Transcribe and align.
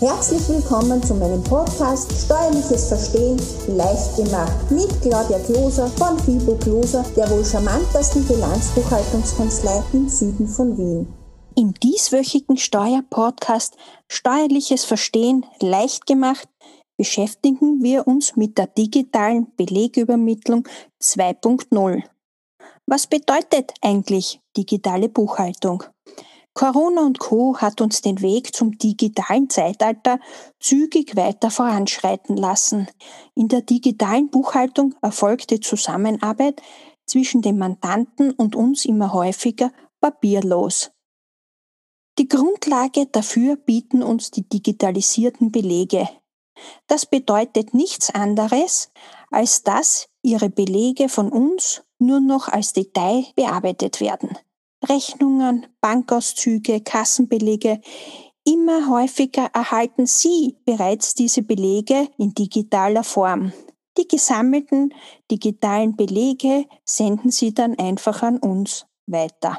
Herzlich 0.00 0.48
willkommen 0.48 1.00
zu 1.04 1.14
meinem 1.14 1.42
Podcast 1.44 2.12
Steuerliches 2.24 2.88
Verstehen 2.88 3.40
leicht 3.68 4.16
gemacht 4.16 4.68
mit 4.68 4.88
Claudia 5.00 5.38
Kloser 5.38 5.86
von 5.86 6.18
Fibo 6.18 6.56
Kloser, 6.56 7.04
der 7.16 7.30
wohl 7.30 7.44
charmantesten 7.44 8.26
Bilanzbuchhaltungskanzlei 8.26 9.84
im 9.92 10.08
Süden 10.08 10.48
von 10.48 10.76
Wien. 10.76 11.06
Im 11.54 11.74
dieswöchigen 11.74 12.56
Steuerpodcast 12.56 13.76
Steuerliches 14.08 14.84
Verstehen 14.84 15.46
leicht 15.60 16.06
gemacht 16.06 16.48
beschäftigen 16.96 17.80
wir 17.80 18.08
uns 18.08 18.34
mit 18.34 18.58
der 18.58 18.66
digitalen 18.66 19.46
Belegübermittlung 19.56 20.66
2.0. 21.00 22.02
Was 22.86 23.06
bedeutet 23.06 23.72
eigentlich 23.80 24.40
digitale 24.56 25.08
Buchhaltung? 25.08 25.84
Corona 26.54 27.02
und 27.04 27.18
Co. 27.18 27.58
hat 27.58 27.80
uns 27.80 28.00
den 28.00 28.22
Weg 28.22 28.54
zum 28.54 28.78
digitalen 28.78 29.50
Zeitalter 29.50 30.20
zügig 30.60 31.16
weiter 31.16 31.50
voranschreiten 31.50 32.36
lassen. 32.36 32.86
In 33.34 33.48
der 33.48 33.62
digitalen 33.62 34.30
Buchhaltung 34.30 34.94
erfolgt 35.02 35.50
die 35.50 35.58
Zusammenarbeit 35.58 36.62
zwischen 37.06 37.42
dem 37.42 37.58
Mandanten 37.58 38.30
und 38.30 38.54
uns 38.54 38.84
immer 38.84 39.12
häufiger 39.12 39.72
papierlos. 40.00 40.92
Die 42.18 42.28
Grundlage 42.28 43.06
dafür 43.06 43.56
bieten 43.56 44.04
uns 44.04 44.30
die 44.30 44.48
digitalisierten 44.48 45.50
Belege. 45.50 46.08
Das 46.86 47.04
bedeutet 47.04 47.74
nichts 47.74 48.10
anderes, 48.14 48.92
als 49.32 49.64
dass 49.64 50.06
Ihre 50.22 50.50
Belege 50.50 51.08
von 51.08 51.30
uns 51.30 51.82
nur 51.98 52.20
noch 52.20 52.46
als 52.46 52.72
Detail 52.72 53.24
bearbeitet 53.34 54.00
werden. 54.00 54.38
Rechnungen, 54.88 55.66
Bankauszüge, 55.80 56.80
Kassenbelege. 56.80 57.80
Immer 58.44 58.88
häufiger 58.90 59.50
erhalten 59.54 60.06
Sie 60.06 60.56
bereits 60.64 61.14
diese 61.14 61.42
Belege 61.42 62.08
in 62.18 62.34
digitaler 62.34 63.04
Form. 63.04 63.52
Die 63.96 64.08
gesammelten 64.08 64.92
digitalen 65.30 65.96
Belege 65.96 66.66
senden 66.84 67.30
Sie 67.30 67.54
dann 67.54 67.78
einfach 67.78 68.22
an 68.22 68.38
uns 68.38 68.86
weiter. 69.06 69.58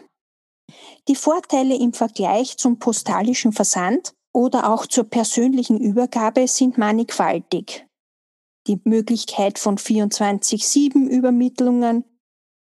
Die 1.08 1.16
Vorteile 1.16 1.76
im 1.76 1.94
Vergleich 1.94 2.58
zum 2.58 2.80
postalischen 2.80 3.54
Versand 3.54 4.14
oder 4.34 4.72
auch 4.72 4.86
zur 4.86 5.06
persönlichen 5.06 5.80
Übergabe 5.80 6.48
sind 6.48 6.78
mannigfaltig. 6.78 7.88
Die 8.68 8.82
Möglichkeit 8.84 9.60
von 9.60 9.78
24-7 9.78 11.08
Übermittlungen, 11.08 12.04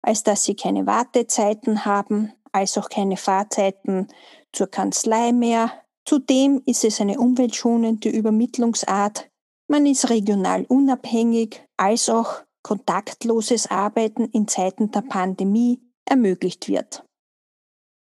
als 0.02 0.22
dass 0.24 0.44
Sie 0.44 0.54
keine 0.54 0.86
Wartezeiten 0.86 1.84
haben, 1.84 2.32
als 2.56 2.78
auch 2.78 2.88
keine 2.88 3.18
Fahrzeiten 3.18 4.08
zur 4.50 4.68
Kanzlei 4.68 5.32
mehr. 5.32 5.70
Zudem 6.06 6.62
ist 6.64 6.84
es 6.84 7.02
eine 7.02 7.20
umweltschonende 7.20 8.08
Übermittlungsart. 8.08 9.28
Man 9.68 9.84
ist 9.84 10.08
regional 10.08 10.64
unabhängig, 10.64 11.62
als 11.76 12.08
auch 12.08 12.42
kontaktloses 12.62 13.66
Arbeiten 13.66 14.24
in 14.24 14.48
Zeiten 14.48 14.90
der 14.90 15.02
Pandemie 15.02 15.82
ermöglicht 16.06 16.68
wird. 16.68 17.04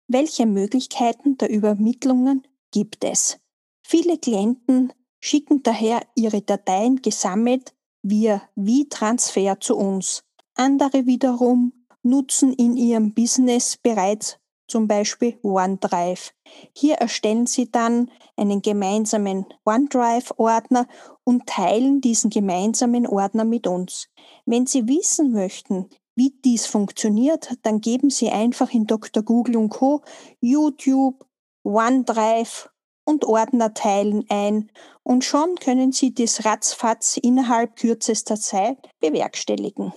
Welche 0.07 0.45
Möglichkeiten 0.45 1.37
der 1.37 1.49
Übermittlungen 1.49 2.47
gibt 2.71 3.03
es? 3.03 3.39
Viele 3.85 4.17
Klienten 4.17 4.93
schicken 5.19 5.63
daher 5.63 6.01
ihre 6.15 6.41
Dateien 6.41 7.01
gesammelt 7.01 7.75
via 8.03 8.41
V-Transfer 8.55 9.59
zu 9.59 9.75
uns. 9.75 10.23
Andere 10.55 11.05
wiederum 11.05 11.73
nutzen 12.03 12.53
in 12.53 12.78
ihrem 12.78 13.14
Business 13.14 13.78
bereits 13.78 14.39
zum 14.69 14.88
Beispiel 14.88 15.38
OneDrive. 15.42 16.31
Hier 16.73 16.95
erstellen 16.95 17.47
Sie 17.47 17.72
dann 17.72 18.11
einen 18.38 18.61
gemeinsamen 18.61 19.45
OneDrive-Ordner 19.66 20.88
und 21.23 21.47
teilen 21.47 22.02
diesen 22.02 22.30
gemeinsamen 22.30 23.08
Ordner 23.08 23.44
mit 23.44 23.67
uns. 23.67 24.09
Wenn 24.45 24.66
Sie 24.66 24.88
wissen 24.88 25.31
möchten, 25.31 25.89
wie 26.16 26.33
dies 26.44 26.66
funktioniert, 26.66 27.56
dann 27.63 27.81
geben 27.81 28.09
Sie 28.09 28.29
einfach 28.29 28.72
in 28.73 28.85
Dr. 28.85 29.23
Google 29.23 29.57
und 29.57 29.69
Co. 29.69 30.02
YouTube, 30.40 31.25
OneDrive 31.63 32.69
und 33.06 33.25
Ordner 33.25 33.73
teilen 33.73 34.25
ein 34.29 34.72
und 35.03 35.23
schon 35.23 35.56
können 35.56 35.91
Sie 35.91 36.13
dies 36.13 36.46
ratzfatz 36.46 37.18
innerhalb 37.18 37.75
kürzester 37.75 38.35
Zeit 38.35 38.78
bewerkstelligen. 39.00 39.94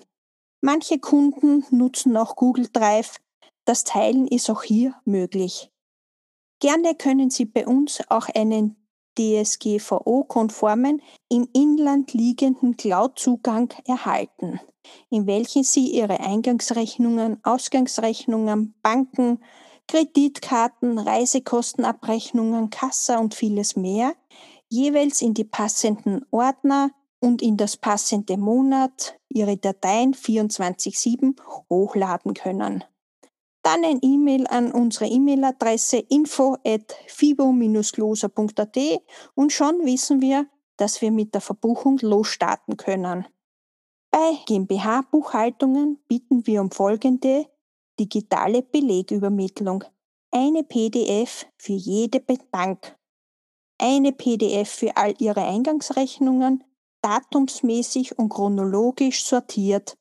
Manche 0.65 1.01
Kunden 1.01 1.65
nutzen 1.71 2.17
auch 2.17 2.37
Google 2.37 2.69
Drive. 2.73 3.17
Das 3.65 3.83
Teilen 3.83 4.29
ist 4.29 4.49
auch 4.49 4.63
hier 4.63 4.95
möglich. 5.05 5.73
Gerne 6.61 6.95
können 6.95 7.31
Sie 7.31 7.47
bei 7.47 7.67
uns 7.67 8.01
auch 8.09 8.29
einen 8.29 8.77
DSGVO-konformen, 9.19 11.03
im 11.29 11.49
Inland 11.53 12.15
liegenden 12.15 12.77
Cloud-Zugang 12.77 13.75
erhalten, 13.87 14.61
in 15.11 15.27
welchen 15.27 15.65
Sie 15.65 15.89
Ihre 15.89 16.21
Eingangsrechnungen, 16.21 17.41
Ausgangsrechnungen, 17.43 18.75
Banken, 18.83 19.43
Kreditkarten, 19.89 20.97
Reisekostenabrechnungen, 20.99 22.71
Kassa 22.71 23.19
und 23.19 23.35
vieles 23.35 23.75
mehr 23.75 24.15
jeweils 24.69 25.21
in 25.21 25.35
die 25.35 25.45
passenden 25.45 26.25
Ordner 26.31 26.93
und 27.23 27.41
in 27.41 27.57
das 27.57 27.77
passende 27.77 28.37
Monat 28.37 29.19
Ihre 29.29 29.57
Dateien 29.57 30.13
24-7 30.13 31.37
hochladen 31.71 32.35
können. 32.35 32.85
Dann 33.63 33.85
ein 33.85 34.01
E-Mail 34.03 34.49
an 34.49 34.73
unsere 34.73 35.07
E-Mail-Adresse 35.07 35.99
info 35.99 36.57
at 36.67 36.97
fibo-gloser.at 37.07 38.79
und 39.35 39.53
schon 39.53 39.85
wissen 39.85 40.21
wir, 40.21 40.49
dass 40.77 41.01
wir 41.01 41.13
mit 41.13 41.33
der 41.33 41.41
Verbuchung 41.41 41.99
losstarten 41.99 42.77
können. 42.77 43.27
Bei 44.11 44.37
GmbH-Buchhaltungen 44.47 45.99
bieten 46.09 46.45
wir 46.47 46.61
um 46.61 46.73
folgende 46.73 47.47
digitale 48.01 48.63
Belegübermittlung. 48.63 49.85
Eine 50.33 50.65
PDF 50.65 51.47
für 51.57 51.75
jede 51.75 52.21
Bank. 52.51 52.97
Eine 53.79 54.13
PDF 54.13 54.69
für 54.69 54.97
all 54.97 55.15
Ihre 55.19 55.45
Eingangsrechnungen, 55.45 56.65
datumsmäßig 57.03 58.19
und 58.19 58.29
chronologisch 58.29 59.25
sortiert. 59.25 59.97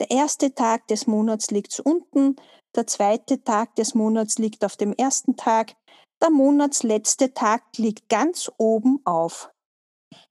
Der 0.00 0.10
erste 0.10 0.54
Tag 0.54 0.86
des 0.88 1.06
Monats 1.06 1.50
liegt 1.50 1.78
unten, 1.80 2.36
der 2.74 2.86
zweite 2.86 3.42
Tag 3.42 3.74
des 3.76 3.94
Monats 3.94 4.38
liegt 4.38 4.64
auf 4.64 4.76
dem 4.76 4.92
ersten 4.92 5.36
Tag, 5.36 5.74
der 6.22 6.30
monatsletzte 6.30 7.32
Tag 7.32 7.62
liegt 7.76 8.08
ganz 8.08 8.50
oben 8.58 9.00
auf. 9.04 9.50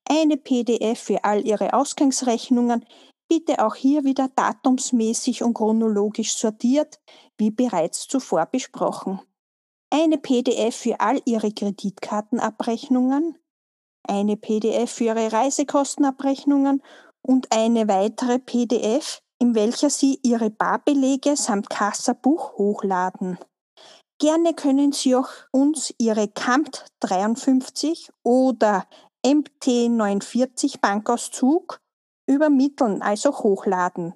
Eine 0.07 0.37
PDF 0.37 0.99
für 0.99 1.23
all 1.23 1.45
Ihre 1.45 1.73
Ausgangsrechnungen, 1.73 2.85
bitte 3.29 3.65
auch 3.65 3.75
hier 3.75 4.03
wieder 4.03 4.29
datumsmäßig 4.35 5.43
und 5.43 5.53
chronologisch 5.53 6.35
sortiert, 6.35 6.99
wie 7.37 7.51
bereits 7.51 8.07
zuvor 8.07 8.45
besprochen. 8.45 9.21
Eine 9.89 10.17
PDF 10.17 10.75
für 10.75 10.99
all 10.99 11.21
Ihre 11.25 11.51
Kreditkartenabrechnungen, 11.51 13.37
eine 14.07 14.37
PDF 14.37 14.91
für 14.91 15.05
Ihre 15.05 15.31
Reisekostenabrechnungen 15.31 16.81
und 17.21 17.51
eine 17.51 17.87
weitere 17.87 18.39
PDF, 18.39 19.21
in 19.39 19.55
welcher 19.55 19.89
Sie 19.89 20.19
Ihre 20.23 20.49
Barbelege 20.49 21.35
samt 21.35 21.69
Kassabuch 21.69 22.57
hochladen. 22.57 23.37
Gerne 24.19 24.53
können 24.55 24.93
Sie 24.93 25.15
auch 25.15 25.29
uns 25.51 25.93
Ihre 25.99 26.27
CAMT 26.27 26.85
53 27.01 28.09
oder 28.23 28.87
MT 29.25 29.89
49 29.89 30.81
Bankauszug 30.81 31.79
übermitteln, 32.27 33.01
also 33.01 33.37
hochladen. 33.37 34.13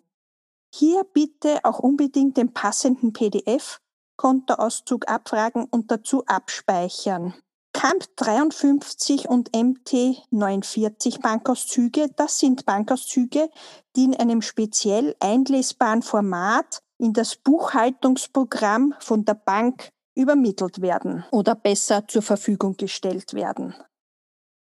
Hier 0.74 1.04
bitte 1.04 1.60
auch 1.64 1.80
unbedingt 1.80 2.38
den 2.38 2.54
passenden 2.54 3.14
PDF 3.14 3.80
Kontoauszug 4.18 5.10
abfragen 5.10 5.66
und 5.66 5.92
dazu 5.92 6.24
abspeichern. 6.26 7.34
CAMP 7.82 8.16
53 8.16 9.28
und 9.28 9.56
MT 9.56 10.28
49 10.30 11.20
Bankauszüge, 11.20 12.10
das 12.16 12.38
sind 12.38 12.64
Bankauszüge, 12.68 13.50
die 13.96 14.04
in 14.04 14.16
einem 14.16 14.44
speziell 14.44 15.16
einlesbaren 15.20 16.04
Format 16.04 16.84
in 17.00 17.12
das 17.14 17.38
Buchhaltungsprogramm 17.38 18.94
von 19.00 19.26
der 19.26 19.34
Bank 19.34 19.90
übermittelt 20.14 20.84
werden 20.84 21.26
oder 21.32 21.56
besser 21.56 22.08
zur 22.08 22.22
Verfügung 22.22 22.78
gestellt 22.78 23.34
werden. 23.34 23.74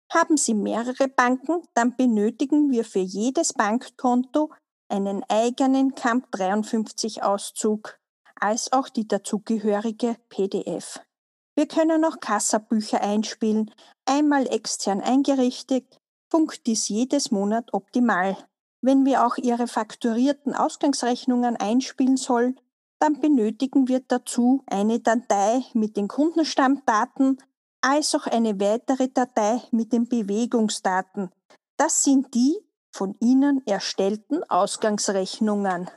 Haben 0.09 0.37
Sie 0.37 0.53
mehrere 0.53 1.09
Banken, 1.09 1.61
dann 1.73 1.97
benötigen 1.97 2.71
wir 2.71 2.85
für 2.85 2.99
jedes 2.99 3.51
Bankkonto 3.51 4.49
einen 4.87 5.25
eigenen 5.27 5.93
CAMP 5.93 6.31
53 6.31 7.21
Auszug 7.21 7.99
als 8.39 8.71
auch 8.71 8.87
die 8.87 9.09
dazugehörige 9.09 10.15
PDF. 10.29 11.01
Wir 11.55 11.67
können 11.67 12.03
auch 12.03 12.19
Kassabücher 12.19 13.01
einspielen, 13.01 13.71
einmal 14.05 14.47
extern 14.47 15.01
eingerichtet, 15.01 15.99
funkt 16.31 16.65
dies 16.65 16.87
jedes 16.89 17.31
Monat 17.31 17.73
optimal. 17.73 18.37
Wenn 18.81 19.05
wir 19.05 19.25
auch 19.25 19.37
Ihre 19.37 19.67
fakturierten 19.67 20.55
Ausgangsrechnungen 20.55 21.55
einspielen 21.55 22.17
sollen, 22.17 22.59
dann 22.99 23.19
benötigen 23.19 23.87
wir 23.87 23.99
dazu 23.99 24.63
eine 24.65 24.99
Datei 24.99 25.63
mit 25.73 25.95
den 25.95 26.07
Kundenstammdaten, 26.07 27.37
als 27.81 28.15
auch 28.15 28.27
eine 28.27 28.59
weitere 28.59 29.09
Datei 29.09 29.61
mit 29.71 29.93
den 29.93 30.07
Bewegungsdaten. 30.07 31.29
Das 31.77 32.03
sind 32.03 32.33
die 32.33 32.57
von 32.91 33.15
Ihnen 33.19 33.61
erstellten 33.67 34.43
Ausgangsrechnungen. 34.49 35.89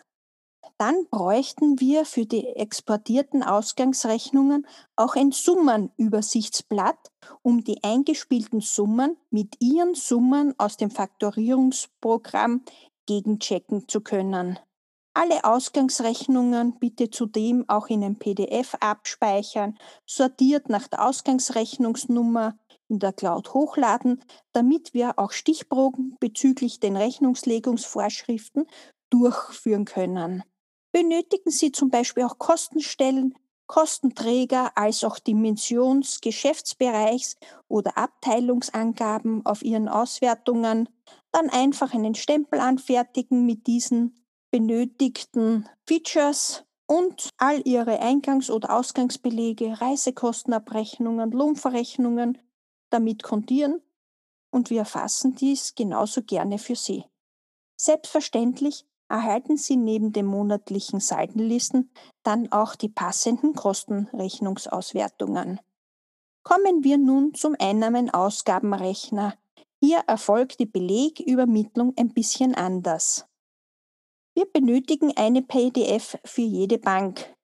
Dann 0.78 1.06
bräuchten 1.10 1.80
wir 1.80 2.04
für 2.04 2.26
die 2.26 2.46
exportierten 2.46 3.42
Ausgangsrechnungen 3.42 4.66
auch 4.96 5.16
ein 5.16 5.32
Summenübersichtsblatt, 5.32 6.98
um 7.42 7.64
die 7.64 7.82
eingespielten 7.82 8.60
Summen 8.60 9.16
mit 9.30 9.56
ihren 9.60 9.94
Summen 9.94 10.54
aus 10.58 10.76
dem 10.76 10.90
Faktorierungsprogramm 10.90 12.62
gegenchecken 13.06 13.88
zu 13.88 14.00
können. 14.00 14.58
Alle 15.14 15.44
Ausgangsrechnungen 15.44 16.78
bitte 16.78 17.08
zudem 17.08 17.64
auch 17.68 17.86
in 17.86 18.04
ein 18.04 18.18
PDF 18.18 18.74
abspeichern, 18.80 19.78
sortiert 20.04 20.68
nach 20.68 20.88
der 20.88 21.06
Ausgangsrechnungsnummer 21.06 22.58
in 22.88 22.98
der 22.98 23.14
Cloud 23.14 23.54
hochladen, 23.54 24.22
damit 24.52 24.92
wir 24.92 25.18
auch 25.18 25.32
Stichproben 25.32 26.16
bezüglich 26.20 26.80
den 26.80 26.98
Rechnungslegungsvorschriften 26.98 28.66
durchführen 29.08 29.86
können. 29.86 30.42
Benötigen 30.96 31.50
Sie 31.50 31.72
zum 31.72 31.90
Beispiel 31.90 32.22
auch 32.22 32.38
Kostenstellen, 32.38 33.34
Kostenträger 33.66 34.72
als 34.78 35.04
auch 35.04 35.18
Dimensions-, 35.18 36.22
Geschäftsbereichs- 36.22 37.36
oder 37.68 37.98
Abteilungsangaben 37.98 39.44
auf 39.44 39.62
Ihren 39.62 39.90
Auswertungen, 39.90 40.88
dann 41.32 41.50
einfach 41.50 41.92
einen 41.92 42.14
Stempel 42.14 42.60
anfertigen 42.60 43.44
mit 43.44 43.66
diesen 43.66 44.24
benötigten 44.50 45.68
Features 45.86 46.64
und 46.86 47.28
all 47.36 47.60
Ihre 47.68 48.00
Eingangs- 48.00 48.50
oder 48.50 48.74
Ausgangsbelege, 48.74 49.78
Reisekostenabrechnungen, 49.78 51.30
Lohnverrechnungen 51.30 52.38
damit 52.88 53.22
kontieren 53.22 53.82
und 54.50 54.70
wir 54.70 54.78
erfassen 54.78 55.34
dies 55.34 55.74
genauso 55.74 56.22
gerne 56.22 56.58
für 56.58 56.74
Sie. 56.74 57.04
Selbstverständlich 57.78 58.86
erhalten 59.08 59.56
Sie 59.56 59.76
neben 59.76 60.12
den 60.12 60.26
monatlichen 60.26 61.00
Saldenlisten 61.00 61.90
dann 62.22 62.50
auch 62.52 62.74
die 62.74 62.88
passenden 62.88 63.54
Kostenrechnungsauswertungen. 63.54 65.60
Kommen 66.42 66.84
wir 66.84 66.98
nun 66.98 67.34
zum 67.34 67.56
Einnahmen-Ausgabenrechner. 67.58 69.34
Hier 69.82 69.98
erfolgt 70.06 70.60
die 70.60 70.66
Belegübermittlung 70.66 71.94
ein 71.96 72.14
bisschen 72.14 72.54
anders. 72.54 73.26
Wir 74.34 74.46
benötigen 74.46 75.12
eine 75.16 75.42
PDF 75.42 76.18
für 76.24 76.42
jede 76.42 76.78
Bank. 76.78 77.34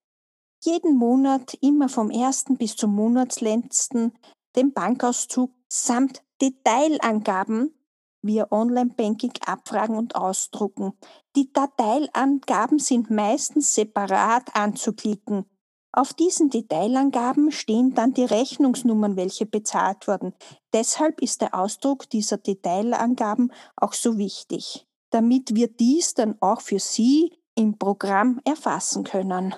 Jeden 0.63 0.97
Monat, 0.97 1.55
immer 1.61 1.89
vom 1.89 2.11
ersten 2.11 2.57
bis 2.57 2.77
zum 2.77 2.95
Monatsletzten, 2.95 4.13
den 4.55 4.73
Bankauszug 4.73 5.51
samt 5.69 6.23
Detailangaben 6.41 7.75
via 8.23 8.47
Online-Banking 8.51 9.33
abfragen 9.45 9.97
und 9.97 10.17
ausdrucken. 10.17 10.93
Die 11.37 11.53
Dateilangaben 11.53 12.79
sind 12.79 13.11
meistens 13.11 13.75
separat 13.75 14.55
anzuklicken. 14.55 15.45
Auf 15.93 16.15
diesen 16.15 16.49
Detailangaben 16.49 17.53
stehen 17.53 17.95
dann 17.95 18.15
die 18.15 18.25
Rechnungsnummern, 18.25 19.17
welche 19.17 19.45
bezahlt 19.45 20.09
wurden. 20.09 20.33
Deshalb 20.73 21.21
ist 21.21 21.43
der 21.43 21.55
Ausdruck 21.55 22.09
dieser 22.09 22.39
Detailangaben 22.39 23.53
auch 23.77 23.93
so 23.93 24.17
wichtig 24.17 24.87
damit 25.13 25.55
wir 25.55 25.69
dies 25.69 26.15
dann 26.15 26.37
auch 26.41 26.61
für 26.61 26.79
Sie 26.79 27.33
im 27.55 27.79
Programm 27.79 28.41
erfassen 28.45 29.05
können. 29.05 29.55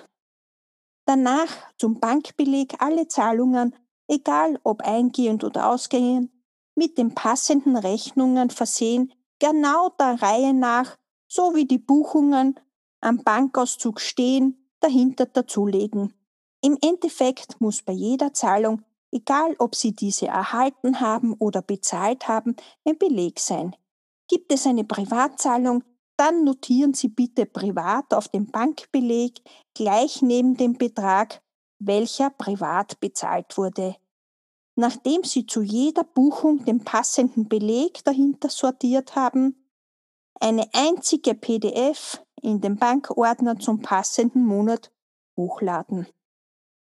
Danach 1.05 1.49
zum 1.77 1.99
Bankbeleg 1.99 2.75
alle 2.79 3.07
Zahlungen, 3.07 3.73
egal 4.07 4.59
ob 4.63 4.81
eingehend 4.81 5.43
oder 5.43 5.69
ausgehend, 5.69 6.31
mit 6.75 6.97
den 6.97 7.15
passenden 7.15 7.77
Rechnungen 7.77 8.49
versehen, 8.49 9.13
genau 9.39 9.89
der 9.99 10.21
Reihe 10.21 10.53
nach, 10.53 10.95
so 11.27 11.55
wie 11.55 11.65
die 11.65 11.79
Buchungen 11.79 12.59
am 13.01 13.23
Bankauszug 13.23 13.99
stehen, 13.99 14.69
dahinter 14.79 15.25
dazulegen. 15.25 16.13
Im 16.61 16.77
Endeffekt 16.81 17.59
muss 17.61 17.81
bei 17.81 17.93
jeder 17.93 18.33
Zahlung, 18.33 18.83
egal 19.11 19.55
ob 19.59 19.75
Sie 19.75 19.95
diese 19.95 20.27
erhalten 20.27 20.99
haben 20.99 21.33
oder 21.33 21.61
bezahlt 21.61 22.27
haben, 22.27 22.55
ein 22.85 22.97
Beleg 22.97 23.39
sein. 23.39 23.75
Gibt 24.27 24.51
es 24.51 24.65
eine 24.65 24.83
Privatzahlung, 24.83 25.83
dann 26.17 26.43
notieren 26.43 26.93
Sie 26.93 27.09
bitte 27.09 27.45
privat 27.45 28.13
auf 28.13 28.29
dem 28.29 28.47
Bankbeleg 28.47 29.41
gleich 29.73 30.21
neben 30.21 30.55
dem 30.57 30.77
Betrag, 30.77 31.41
welcher 31.79 32.29
privat 32.29 32.99
bezahlt 32.99 33.57
wurde. 33.57 33.95
Nachdem 34.75 35.23
Sie 35.23 35.45
zu 35.45 35.61
jeder 35.61 36.03
Buchung 36.03 36.65
den 36.65 36.83
passenden 36.83 37.47
Beleg 37.47 38.03
dahinter 38.03 38.49
sortiert 38.49 39.15
haben, 39.15 39.65
eine 40.39 40.67
einzige 40.73 41.33
PDF 41.33 42.21
in 42.41 42.59
den 42.59 42.75
Bankordner 42.75 43.57
zum 43.57 43.81
passenden 43.81 44.45
Monat 44.45 44.91
hochladen. 45.37 46.07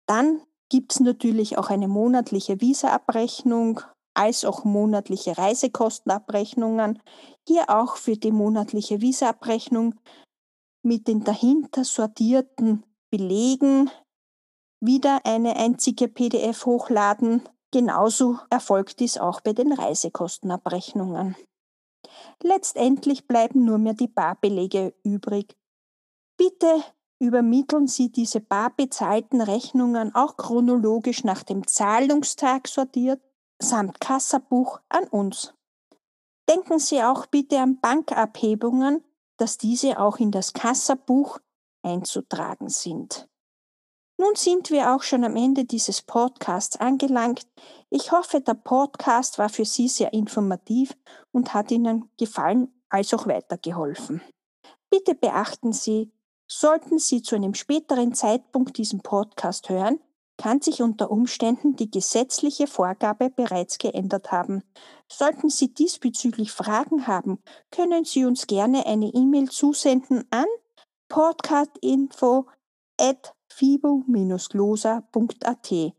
Dann 0.06 0.42
gibt 0.68 0.92
es 0.92 1.00
natürlich 1.00 1.56
auch 1.56 1.70
eine 1.70 1.86
monatliche 1.86 2.60
Visa-Abrechnung 2.60 3.80
als 4.14 4.44
auch 4.44 4.64
monatliche 4.64 5.36
Reisekostenabrechnungen, 5.36 7.02
hier 7.46 7.68
auch 7.68 7.96
für 7.96 8.16
die 8.16 8.30
monatliche 8.30 9.00
Visaabrechnung 9.00 9.96
mit 10.82 11.08
den 11.08 11.24
dahinter 11.24 11.84
sortierten 11.84 12.84
Belegen 13.10 13.90
wieder 14.80 15.20
eine 15.24 15.56
einzige 15.56 16.08
PDF 16.08 16.66
hochladen. 16.66 17.42
Genauso 17.74 18.38
erfolgt 18.50 19.00
dies 19.00 19.18
auch 19.18 19.40
bei 19.40 19.52
den 19.52 19.72
Reisekostenabrechnungen. 19.72 21.34
Letztendlich 22.40 23.26
bleiben 23.26 23.64
nur 23.64 23.78
mehr 23.78 23.94
die 23.94 24.06
Barbelege 24.06 24.94
übrig. 25.02 25.56
Bitte 26.36 26.84
übermitteln 27.18 27.88
Sie 27.88 28.12
diese 28.12 28.38
bar 28.38 28.72
bezahlten 28.76 29.40
Rechnungen 29.40 30.14
auch 30.14 30.36
chronologisch 30.36 31.24
nach 31.24 31.42
dem 31.42 31.66
Zahlungstag 31.66 32.68
sortiert 32.68 33.20
samt 33.60 34.00
Kassabuch 34.00 34.78
an 34.88 35.08
uns. 35.08 35.52
Denken 36.48 36.78
Sie 36.78 37.02
auch 37.02 37.26
bitte 37.26 37.58
an 37.58 37.80
Bankabhebungen, 37.80 39.02
dass 39.36 39.58
diese 39.58 39.98
auch 39.98 40.18
in 40.18 40.30
das 40.30 40.52
Kassabuch 40.52 41.40
einzutragen 41.82 42.68
sind. 42.68 43.28
Nun 44.16 44.36
sind 44.36 44.70
wir 44.70 44.94
auch 44.94 45.02
schon 45.02 45.24
am 45.24 45.34
Ende 45.34 45.64
dieses 45.64 46.00
Podcasts 46.00 46.76
angelangt. 46.76 47.48
Ich 47.90 48.12
hoffe, 48.12 48.40
der 48.40 48.54
Podcast 48.54 49.38
war 49.38 49.48
für 49.48 49.64
Sie 49.64 49.88
sehr 49.88 50.12
informativ 50.12 50.96
und 51.32 51.52
hat 51.52 51.70
Ihnen 51.72 52.08
gefallen 52.16 52.72
als 52.88 53.12
auch 53.12 53.26
weitergeholfen. 53.26 54.22
Bitte 54.88 55.16
beachten 55.16 55.72
Sie, 55.72 56.12
sollten 56.46 57.00
Sie 57.00 57.22
zu 57.22 57.34
einem 57.34 57.54
späteren 57.54 58.14
Zeitpunkt 58.14 58.78
diesen 58.78 59.00
Podcast 59.00 59.68
hören, 59.68 59.98
kann 60.36 60.60
sich 60.60 60.82
unter 60.82 61.10
Umständen 61.10 61.74
die 61.74 61.90
gesetzliche 61.90 62.68
Vorgabe 62.68 63.30
bereits 63.30 63.78
geändert 63.78 64.30
haben. 64.30 64.62
Sollten 65.10 65.50
Sie 65.50 65.74
diesbezüglich 65.74 66.52
Fragen 66.52 67.08
haben, 67.08 67.42
können 67.72 68.04
Sie 68.04 68.24
uns 68.24 68.46
gerne 68.46 68.86
eine 68.86 69.06
E-Mail 69.06 69.50
zusenden 69.50 70.24
an 70.30 70.46
podcastinfo@fibo-glosa.at. 73.54 75.94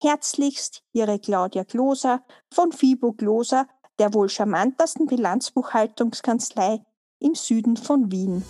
Herzlichst 0.00 0.84
Ihre 0.92 1.18
Claudia 1.18 1.64
Gloser 1.64 2.22
von 2.52 2.70
Fibo 2.72 3.12
Gloser, 3.12 3.66
der 3.98 4.14
wohl 4.14 4.28
charmantesten 4.28 5.06
Bilanzbuchhaltungskanzlei 5.06 6.84
im 7.18 7.34
Süden 7.34 7.76
von 7.76 8.12
Wien. 8.12 8.44